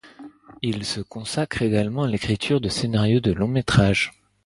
Il 0.63 0.83
se 0.83 0.99
consacre 0.99 1.61
également 1.61 2.05
à 2.05 2.07
l’écriture 2.07 2.59
de 2.59 2.69
scénarios 2.69 3.19
de 3.19 3.31
longs 3.33 3.47
métrages. 3.47 4.11